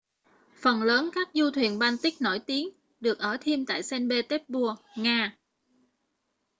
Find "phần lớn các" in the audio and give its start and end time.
0.61-1.29